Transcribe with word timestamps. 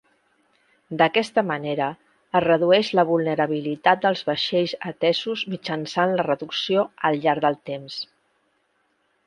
D'aquesta 1.01 1.43
manera 1.49 1.89
es 2.39 2.43
redueix 2.45 2.89
la 3.01 3.05
vulnerabilitat 3.11 4.01
dels 4.07 4.25
vaixells 4.31 4.75
atesos 4.93 5.45
mitjançant 5.55 6.17
la 6.21 6.29
reducció 6.31 6.87
al 7.11 7.23
llarg 7.27 7.47
del 7.49 7.61
temps. 7.73 8.03